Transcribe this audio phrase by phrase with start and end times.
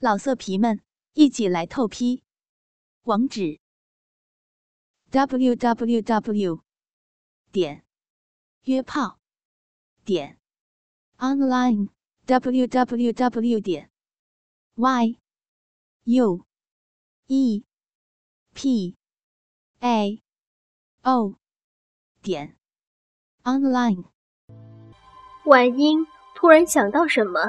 [0.00, 0.80] 老色皮们，
[1.14, 2.22] 一起来透批！
[3.02, 3.58] 网址
[5.10, 6.62] ：w w w
[7.50, 7.84] 点
[8.62, 9.18] 约炮
[10.04, 10.38] 点
[11.16, 11.88] online
[12.26, 13.90] w w w 点
[14.76, 15.18] y
[16.04, 16.46] u
[17.26, 17.64] e
[18.54, 18.96] p
[19.80, 20.22] a
[21.02, 21.34] o
[22.22, 22.56] 点
[23.42, 24.04] online。
[25.44, 26.06] 婉英
[26.36, 27.40] 突然想到什么，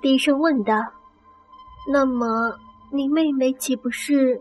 [0.00, 1.01] 低声问道。
[1.88, 2.56] 那么，
[2.92, 4.40] 你妹妹岂不是？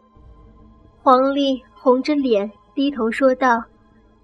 [1.01, 3.63] 黄丽红着脸低头说道：“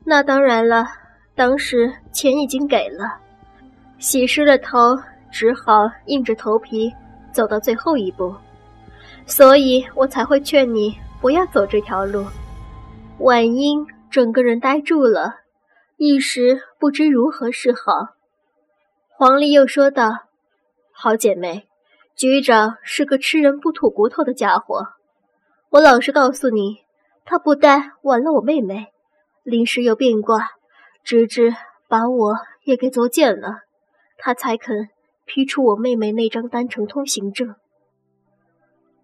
[0.06, 0.86] 那当然了，
[1.34, 3.18] 当时钱已经给了。”
[3.98, 4.96] 洗湿了头，
[5.32, 6.94] 只好硬着头皮
[7.32, 8.36] 走到最后一步，
[9.26, 12.24] 所以我才会劝你不要走这条路。
[13.18, 15.38] 婉英整个人呆住了，
[15.98, 18.14] 一时不知如何是好。
[19.10, 20.12] 黄丽又说道
[20.94, 21.68] ：“好姐妹。”
[22.18, 24.88] 局长是个吃人不吐骨头的家伙，
[25.70, 26.78] 我老实告诉你，
[27.26, 28.88] 他不但玩了我妹妹，
[29.44, 30.50] 临时又变卦，
[31.04, 31.54] 直至
[31.88, 33.60] 把我也给作践了，
[34.18, 34.90] 他才肯
[35.26, 37.54] 批出我妹妹那张单程通行证。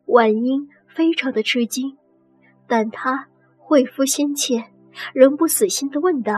[0.06, 1.96] 婉英非常的吃惊，
[2.66, 3.28] 但她
[3.60, 4.66] 恢复心切，
[5.14, 6.34] 仍不死心的问道：“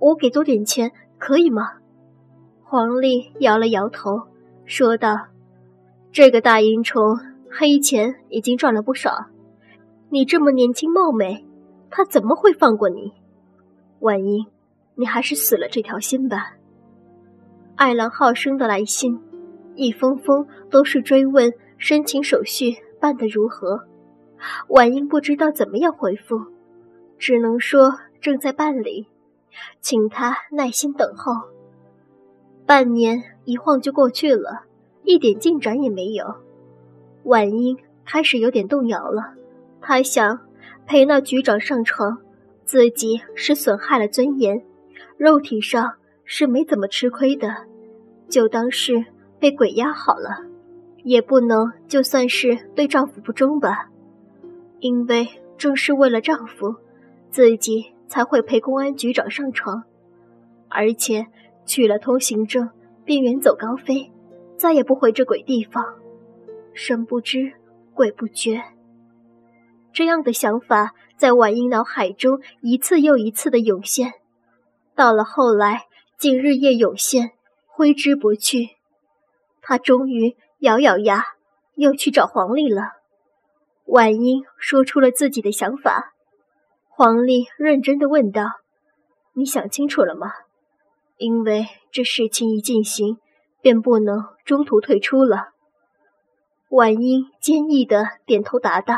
[0.00, 1.72] 我给多点钱可以吗？”
[2.64, 4.28] 黄丽摇了摇头，
[4.64, 5.26] 说道。
[6.10, 7.18] 这个大淫虫
[7.50, 9.26] 黑钱已经赚了不少，
[10.10, 11.44] 你这么年轻貌美，
[11.90, 13.12] 他怎么会放过你？
[14.00, 14.46] 婉英，
[14.94, 16.54] 你还是死了这条心吧。
[17.76, 19.20] 爱郎浩生的来信，
[19.74, 23.84] 一封封都是追问申请手续办得如何。
[24.68, 26.46] 婉英不知道怎么样回复，
[27.18, 29.06] 只能说正在办理，
[29.80, 31.32] 请他耐心等候。
[32.66, 34.67] 半年一晃就过去了。
[35.08, 36.34] 一点进展也没有，
[37.22, 39.32] 婉英开始有点动摇了。
[39.80, 40.38] 她想
[40.84, 42.18] 陪那局长上床，
[42.66, 44.62] 自己是损害了尊严，
[45.16, 47.48] 肉体上是没怎么吃亏的，
[48.28, 49.06] 就当是
[49.38, 50.44] 被鬼压好了，
[51.04, 53.88] 也不能就算是对丈夫不忠吧。
[54.80, 55.26] 因为
[55.56, 56.74] 正是为了丈夫，
[57.30, 59.84] 自己才会陪公安局长上床，
[60.68, 61.28] 而且
[61.64, 62.68] 取了通行证
[63.06, 64.12] 便远走高飞。
[64.58, 65.94] 再也不回这鬼地方，
[66.74, 67.52] 神不知
[67.94, 68.60] 鬼不觉。
[69.92, 74.14] 这样的想法在婉英脑海中一次又一次的涌现，
[74.96, 75.86] 到了后来
[76.18, 77.30] 竟日夜涌现，
[77.66, 78.70] 挥之不去。
[79.62, 81.24] 他终于咬咬牙，
[81.76, 82.82] 又去找黄丽了。
[83.84, 86.14] 婉英说出了自己的想法，
[86.88, 88.42] 黄丽认真的问道
[89.34, 90.32] ：“你想清楚了吗？
[91.16, 93.18] 因为这事情一进行。”
[93.60, 95.50] 便不能中途退出了。
[96.70, 98.94] 婉英坚毅的点头答道：“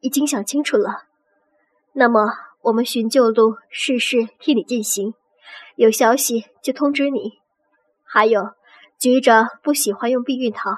[0.00, 1.04] 已经想清楚了。
[1.92, 5.14] 那么我们寻旧路事事替你进行，
[5.74, 7.40] 有消息就通知你。
[8.04, 8.52] 还有，
[8.96, 10.70] 局长不喜欢用避孕套，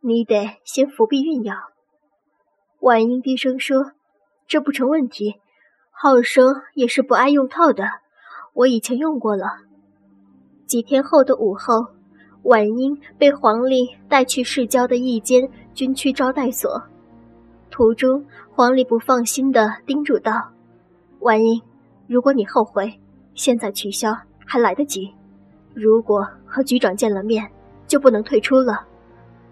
[0.00, 1.54] 你得先服避孕药。”
[2.78, 3.92] 婉英低声说
[4.46, 5.40] ：“这不成问题。
[5.90, 7.84] 浩生也是不爱用套的，
[8.52, 9.46] 我以前用过了。”
[10.66, 11.94] 几天后的午后。
[12.44, 16.82] 婉英被黄丽带去市郊的一间军区招待所，
[17.70, 20.50] 途中黄丽不放心地叮嘱道
[21.20, 21.60] ：“婉英，
[22.06, 23.00] 如果你后悔，
[23.34, 25.08] 现在取消还来得及；
[25.72, 27.50] 如果和局长见了面，
[27.86, 28.86] 就不能退出了。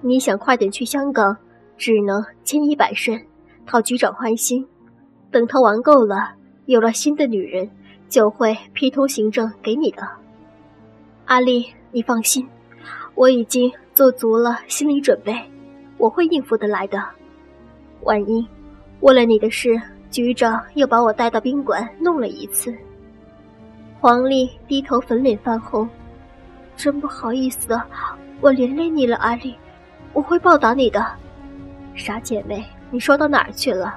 [0.02, 1.34] 你想快点去香港，
[1.78, 3.18] 只能千依百顺，
[3.64, 4.66] 讨局长欢心。
[5.30, 6.34] 等他玩够了，
[6.66, 7.70] 有了新的女人，
[8.10, 10.06] 就会批通行证给你的。
[11.24, 12.46] 阿丽，你放心。”
[13.14, 15.34] 我已经做足了心理准备，
[15.98, 17.02] 我会应付得来的。
[18.02, 18.46] 婉英，
[19.00, 19.80] 为了你的事，
[20.10, 22.74] 局长又把我带到宾馆弄了一次。
[24.00, 25.88] 黄丽低头，粉脸泛红，
[26.76, 27.80] 真不好意思，
[28.40, 29.54] 我连累你了，阿丽，
[30.12, 31.06] 我会报答你的。
[31.94, 33.94] 傻姐妹，你说到哪儿去了？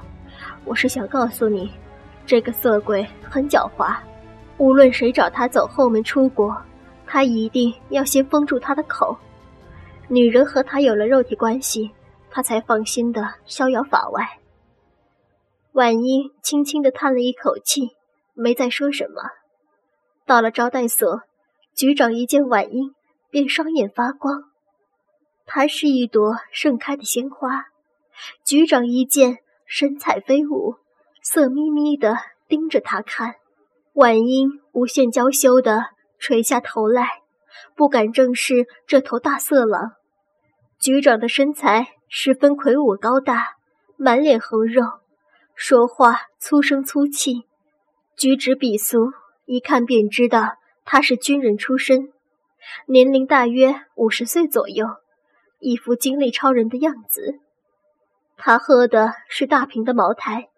[0.66, 1.72] 我是想告诉你，
[2.26, 3.96] 这个色鬼很狡猾，
[4.58, 6.56] 无论谁找他走后门出国。
[7.08, 9.18] 他一定要先封住他的口，
[10.08, 11.92] 女人和他有了肉体关系，
[12.30, 14.40] 他才放心的逍遥法外。
[15.74, 17.92] 婉英轻轻的叹了一口气，
[18.34, 19.22] 没再说什么。
[20.26, 21.22] 到了招待所，
[21.76, 22.96] 局长一见婉英，
[23.30, 24.44] 便双眼发光。
[25.46, 27.66] 她是一朵盛开的鲜花，
[28.46, 30.76] 局长一见，神采飞舞，
[31.22, 32.18] 色眯眯的
[32.48, 33.36] 盯着他看。
[33.94, 35.95] 婉英无限娇羞的。
[36.20, 37.22] 垂下头来，
[37.76, 39.94] 不敢正视这头大色狼。
[40.80, 43.56] 局长的身材十分魁梧高大，
[43.98, 44.84] 满脸横肉，
[45.56, 47.46] 说话粗声粗气，
[48.18, 49.14] 举止鄙俗，
[49.46, 52.12] 一看便知道他是军人出身，
[52.88, 54.86] 年龄大约五十岁左右，
[55.60, 57.40] 一副精力超人的样子。
[58.38, 60.50] 他喝的是大瓶的茅台，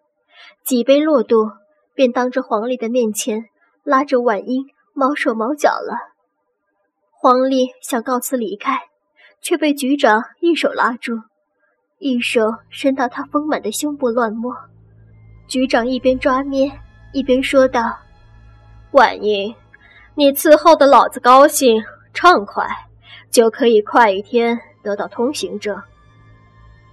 [0.64, 1.52] 几杯落肚，
[1.94, 3.44] 便当着黄丽的面前
[3.84, 4.66] 拉着婉英
[4.98, 5.96] 毛手毛脚了。
[7.12, 8.80] 黄丽想告辞离开，
[9.40, 11.22] 却被局长一手拉住，
[11.98, 14.52] 一手伸到她丰满的胸部乱摸。
[15.46, 16.68] 局长一边抓捏，
[17.12, 17.96] 一边说道
[18.90, 19.54] ：“婉英，
[20.16, 21.80] 你伺候的老子高兴
[22.12, 22.66] 畅快，
[23.30, 25.80] 就可以快一天得到通行证。”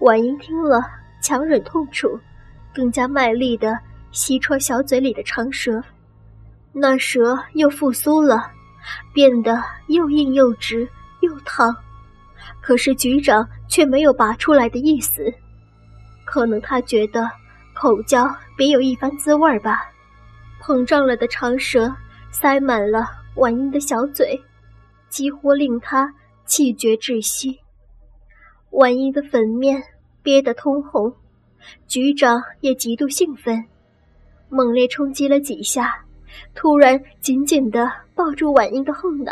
[0.02, 0.86] 婉英听了，
[1.24, 2.20] 强忍痛楚，
[2.72, 3.80] 更加卖力地
[4.12, 5.82] 吸戳小嘴里的长舌，
[6.76, 8.52] 那蛇又复苏了。
[9.12, 10.88] 变得又硬又直
[11.22, 11.76] 又烫，
[12.62, 15.34] 可是局长却没有拔出来的意思。
[16.24, 17.28] 可能他觉得
[17.74, 19.90] 口交别有一番滋味吧。
[20.62, 21.92] 膨胀了的长舌
[22.30, 24.40] 塞满了婉英的小嘴，
[25.10, 26.14] 几乎令他
[26.46, 27.60] 气绝窒息。
[28.70, 29.82] 婉英的粉面
[30.22, 31.12] 憋得通红，
[31.88, 33.66] 局长也极度兴奋，
[34.50, 36.05] 猛烈冲击了几下。
[36.54, 39.32] 突然，紧紧地抱住婉英的后脑，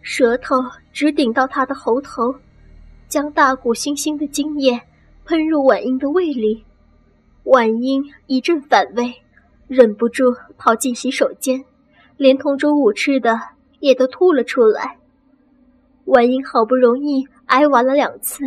[0.00, 0.56] 舌头
[0.92, 2.34] 直顶到她的喉头，
[3.08, 4.80] 将大股腥腥的精液
[5.24, 6.64] 喷入婉英的胃里。
[7.44, 9.12] 婉英一阵反胃，
[9.66, 10.24] 忍不住
[10.56, 11.64] 跑进洗手间，
[12.16, 13.40] 连同中午吃的
[13.80, 14.98] 也都吐了出来。
[16.04, 18.44] 婉英好不容易挨完了两次，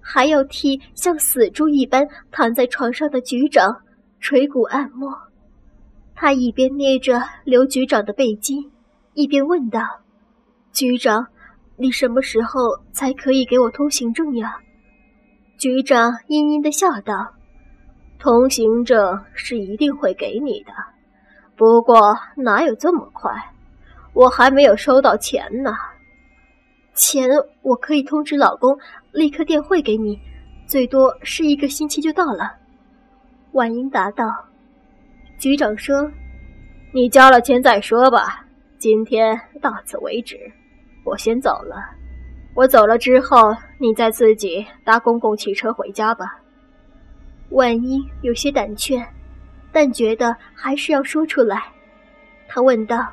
[0.00, 3.74] 还要替像死猪一般躺在床上的局长
[4.20, 5.25] 捶骨按摩。
[6.18, 8.72] 他一边捏着刘局长的背肌，
[9.12, 9.80] 一边问道
[10.72, 11.26] ：“局长，
[11.76, 12.58] 你什么时候
[12.90, 14.56] 才可以给我通行证呀？”
[15.60, 17.34] 局长阴阴的笑道
[18.18, 20.72] ：“通行证是一定会给你的，
[21.54, 23.30] 不过哪有这么快？
[24.14, 25.76] 我还没有收到钱呢。
[26.94, 27.28] 钱
[27.60, 28.78] 我可以通知老公
[29.12, 30.18] 立刻电汇给你，
[30.66, 32.54] 最多是一个星期就到了。”
[33.52, 34.24] 婉英答道。
[35.38, 36.10] 局长说
[36.92, 38.46] ：“你交了钱再说吧，
[38.78, 40.38] 今天到此为止，
[41.04, 41.76] 我先走了。
[42.54, 46.38] 我走了之后，你再自己搭公共汽车回家吧。”
[47.50, 49.04] 万一有些胆怯，
[49.70, 51.62] 但觉得还是要说出来。
[52.48, 53.06] 他问道：“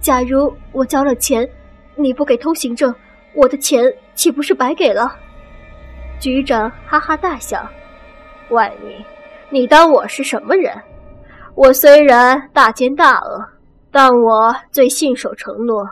[0.00, 1.46] 假如我交了钱，
[1.94, 2.92] 你不给通行证，
[3.34, 5.14] 我的钱岂不是白给了？”
[6.18, 7.68] 局长哈哈大笑
[8.48, 9.04] ：“万一，
[9.50, 10.74] 你当我是什么人？”
[11.56, 13.46] 我虽然大奸大恶，
[13.92, 15.88] 但我最信守承诺。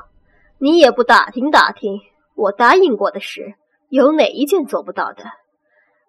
[0.58, 2.00] 你也不打听打听，
[2.34, 3.54] 我答应过的事
[3.88, 5.22] 有哪一件做不到的？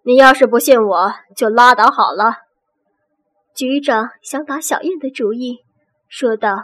[0.02, 2.38] 你要是不信我，就拉倒好了。
[3.54, 5.60] 局长想打小燕的主意，
[6.08, 6.56] 说道：“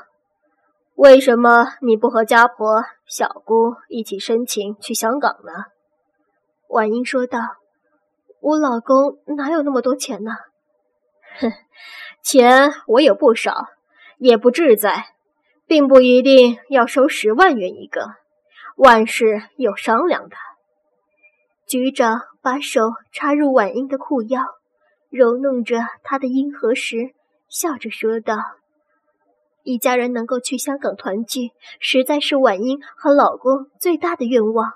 [0.96, 5.52] 为什么你不和家婆、小姑一起申请去香港呢？”
[6.68, 7.38] 婉英说道
[8.42, 10.32] ：“我老公哪有那么多钱呢？”
[11.40, 11.52] 哼。
[12.22, 13.64] 钱我有不少，
[14.18, 15.06] 也不志在，
[15.66, 18.10] 并不一定要收十万元一个，
[18.76, 20.36] 万事有商量的。
[21.66, 24.42] 局长把手插入婉英的裤腰，
[25.08, 27.14] 揉弄着她的阴核时，
[27.48, 28.36] 笑着说道
[29.64, 34.74] ：“一家人能够去香港团聚，实在是婉英和老公最大的愿望。”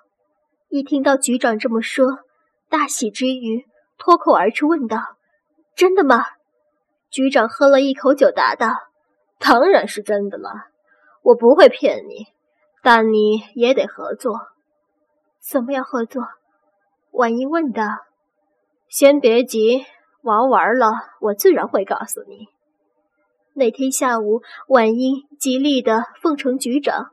[0.70, 2.20] 一听到局长这么说，
[2.70, 3.66] 大喜之余，
[3.98, 5.16] 脱口而出问道
[5.76, 6.24] ：“真的吗？”
[7.14, 8.74] 局长喝了一口酒，答道
[9.38, 10.50] ：“当然是真的了，
[11.22, 12.26] 我不会骗你，
[12.82, 14.48] 但你也得合作。
[15.38, 16.24] ”“怎么样合作？”
[17.14, 17.84] 婉英问道。
[18.90, 19.86] “先别急，
[20.22, 22.48] 玩完了我自然会告诉你。”
[23.54, 27.12] 那天下午，婉英极力的奉承局长，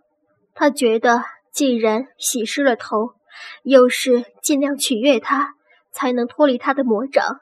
[0.55, 3.13] 他觉得既然洗湿了头，
[3.61, 5.53] 又是尽量取悦他，
[5.91, 7.41] 才能脱离他的魔掌。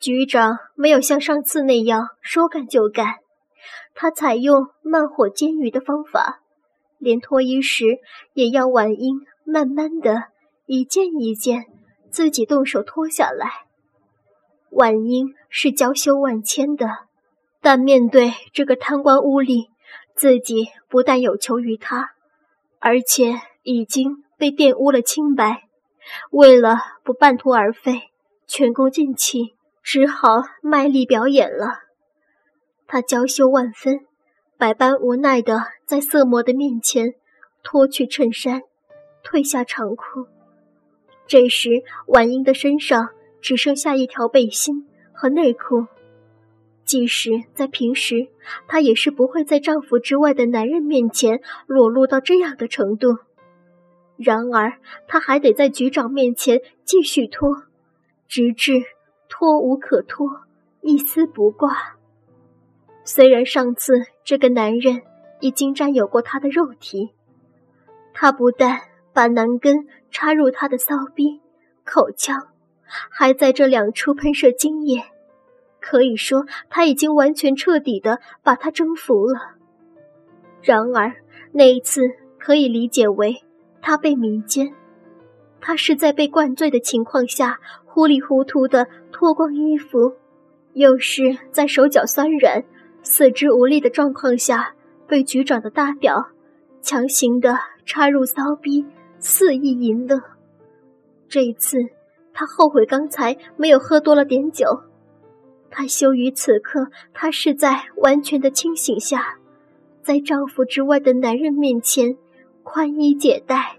[0.00, 3.16] 局长没有像上次那样说干就干，
[3.94, 6.40] 他采用慢火煎鱼的方法，
[6.98, 7.98] 连脱衣时
[8.32, 10.24] 也要婉英慢慢的
[10.66, 11.66] 一件一件
[12.10, 13.64] 自己动手脱下来。
[14.70, 16.86] 婉英是娇羞万千的，
[17.60, 19.68] 但面对这个贪官污吏，
[20.14, 22.10] 自己不但有求于他，
[22.78, 25.64] 而且已经被玷污了清白。
[26.30, 28.10] 为了不半途而废，
[28.46, 29.54] 前功尽弃。
[29.90, 31.78] 只好卖力表演了。
[32.86, 34.00] 他娇羞万分，
[34.58, 37.14] 百般无奈的在色魔的面前
[37.62, 38.60] 脱去衬衫，
[39.24, 40.26] 褪下长裤，
[41.26, 43.08] 这时，婉英的身上
[43.40, 45.86] 只剩下一条背心和内裤。
[46.84, 48.28] 即使在平时，
[48.66, 53.16] 她也是不会在丈夫之外的男人面前裸露到这样的程度。
[54.18, 54.74] 然而，
[55.06, 57.62] 她还得在局长面前继续脱，
[58.26, 58.82] 直至
[59.38, 60.28] 脱无可脱，
[60.80, 61.94] 一丝不挂。
[63.04, 65.02] 虽然上次这个男人
[65.38, 67.10] 已经占有过她的肉体，
[68.12, 68.80] 他不但
[69.12, 71.40] 把男根插入她的骚逼、
[71.84, 72.48] 口腔，
[72.88, 75.04] 还在这两处喷射精液。
[75.78, 79.54] 可以说，他已经完全彻底的把她征服了。
[80.62, 81.14] 然而，
[81.52, 82.02] 那一次
[82.40, 83.36] 可以理解为
[83.80, 84.74] 他被迷奸，
[85.60, 90.14] 他是在被灌醉的情况下糊里糊涂的脱光衣服，
[90.74, 92.62] 又是在手脚酸软、
[93.02, 94.74] 四肢无力的状况下
[95.06, 96.28] 被局长的大屌
[96.80, 98.86] 强行的插入骚逼，
[99.18, 100.20] 肆意淫乐。
[101.28, 101.78] 这一次，
[102.32, 104.84] 他后悔刚才没有喝多了点酒。
[105.70, 109.36] 她羞于此刻，她是在完全的清醒下，
[110.00, 112.16] 在丈夫之外的男人面前
[112.62, 113.76] 宽衣解带。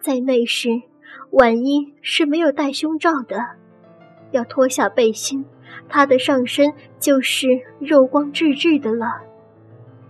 [0.00, 0.68] 在那时，
[1.30, 3.38] 婉英是没有戴胸罩的，
[4.30, 5.44] 要脱下背心，
[5.88, 7.46] 她的上身就是
[7.78, 9.06] 肉光炙炙的了。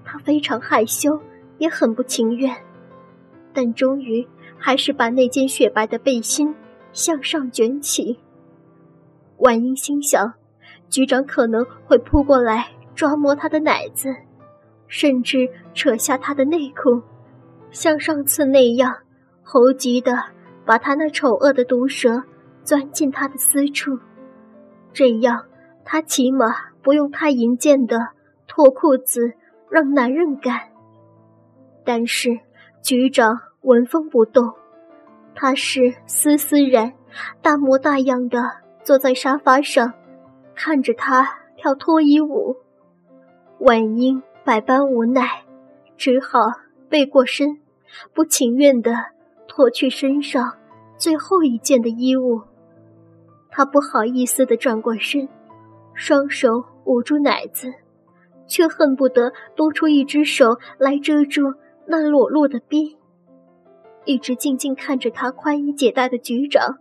[0.05, 1.21] 她非常害羞，
[1.59, 2.57] 也很不情愿，
[3.53, 6.55] 但终于还是把那件雪白的背心
[6.93, 8.19] 向上卷起。
[9.39, 10.35] 婉英心想。
[10.89, 12.67] 局长可能会扑过来
[12.97, 14.13] 抓摸她的奶子，
[14.89, 17.01] 甚至扯下她的内裤，
[17.71, 18.93] 像上次那样
[19.43, 20.13] 猴急的
[20.65, 22.23] 把他那丑恶的毒舌
[22.63, 23.99] 钻进他的私处。
[24.93, 25.47] 这样，
[25.85, 27.99] 他起码不用太淫贱的
[28.47, 29.33] 脱裤子
[29.69, 30.61] 让男人干。
[31.85, 32.39] 但是
[32.83, 34.55] 局长纹风不动，
[35.35, 36.93] 他是丝丝然，
[37.41, 38.43] 大模大样的
[38.83, 39.95] 坐在沙发上。
[40.55, 42.57] 看着他跳脱衣舞，
[43.61, 45.45] 婉英百般无奈，
[45.97, 46.41] 只好
[46.91, 47.61] 背过身，
[48.13, 48.93] 不情愿的
[49.51, 50.57] 脱去身上
[50.97, 52.41] 最后一件的衣物。
[53.51, 55.29] 他不好意思地转过身，
[55.93, 57.75] 双手捂住奶子，
[58.47, 61.43] 却恨不得多出一只手来遮住
[61.87, 62.97] 那裸露的逼。
[64.05, 66.79] 一直静静看着他宽衣解带的局长，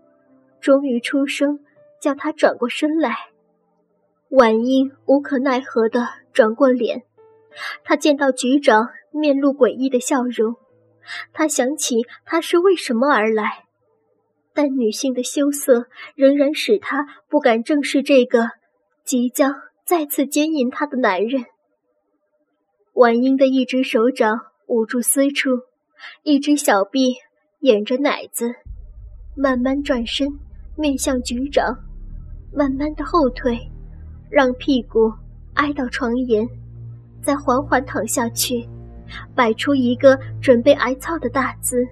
[0.62, 1.60] 终于出声
[2.00, 3.16] 叫他转过身来。
[4.30, 7.02] 婉英无可奈何地转过脸，
[7.84, 10.56] 她见到局长面露诡异的笑容，
[11.34, 13.66] 他想起他是为什么而来，
[14.54, 18.51] 但女性的羞涩仍然使他不敢正视这个
[19.04, 19.54] 即将
[19.86, 21.46] 再次奸淫他的男人。
[22.94, 25.50] 婉英的一只手掌捂住私处，
[26.24, 27.16] 一只小臂
[27.60, 28.56] 掩着奶子，
[29.36, 30.28] 慢慢转身
[30.78, 31.78] 面向局长，
[32.54, 33.58] 慢慢的后退。
[34.32, 35.12] 让屁股
[35.56, 36.48] 挨到床沿，
[37.20, 38.70] 再缓缓躺下去，
[39.36, 41.86] 摆出一个准备挨操的大姿。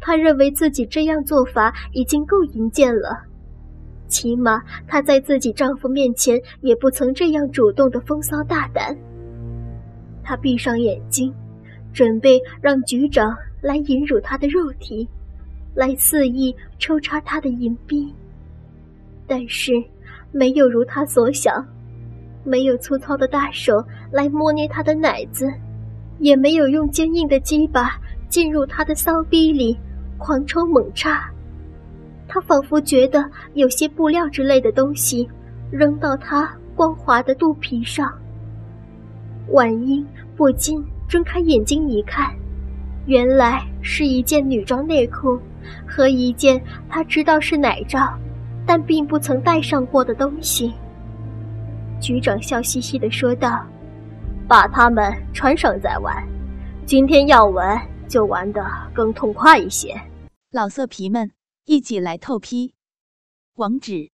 [0.00, 3.22] 她认为自己这样做法已经够淫贱了，
[4.08, 8.96] 起码她在自己丈夫面前也不曾这样主动的风骚大胆。
[10.22, 11.34] 她闭上眼睛，
[11.92, 15.08] 准备让局长来引辱她的肉体，
[15.74, 18.14] 来肆意抽插她的淫逼，
[19.26, 19.72] 但是。
[20.32, 21.66] 没有如他所想，
[22.44, 25.52] 没有粗糙的大手来摸捏他的奶子，
[26.20, 27.98] 也没有用坚硬的鸡巴
[28.28, 29.76] 进入他的骚逼里
[30.16, 31.28] 狂抽猛插。
[32.28, 35.28] 他仿佛觉得有些布料之类的东西
[35.70, 38.12] 扔到他光滑的肚皮上。
[39.48, 42.32] 婉英不禁睁开眼睛一看，
[43.06, 45.36] 原来是一件女装内裤
[45.84, 48.16] 和一件他知道是奶罩。
[48.66, 50.72] 但并不曾带上过的东西。
[51.98, 53.64] 局长笑嘻嘻地说道
[54.50, 56.26] ：“把它们穿上再玩，
[56.84, 57.78] 今天要玩
[58.08, 58.60] 就玩得
[58.92, 59.94] 更痛快一些。”
[60.50, 61.30] 老色皮们，
[61.66, 62.74] 一起来透批！
[63.54, 64.10] 网址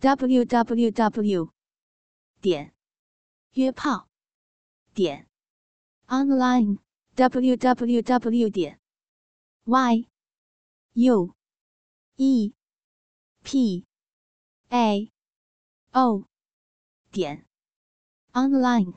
[0.00, 1.50] ：w w w
[2.40, 2.72] 点
[3.52, 4.08] 约炮
[4.94, 5.28] 点
[6.06, 6.78] online
[7.14, 8.80] w w w 点
[9.64, 10.08] y
[10.94, 11.34] u
[12.16, 12.54] e
[13.42, 13.84] p
[14.70, 15.12] a
[15.92, 16.24] o
[17.12, 17.47] 点
[18.38, 18.94] online。